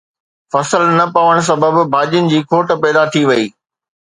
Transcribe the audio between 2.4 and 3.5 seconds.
کوٽ پيدا ٿي وئي